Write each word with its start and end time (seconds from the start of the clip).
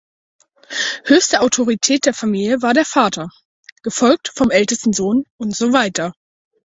Höchste 1.05 1.41
Autorität 1.41 2.07
der 2.07 2.15
Familie 2.15 2.63
war 2.63 2.73
der 2.73 2.85
Vater, 2.85 3.29
gefolgt 3.83 4.31
vom 4.35 4.49
ältesten 4.49 4.93
Sohn 4.93 5.25
usw. 5.37 6.09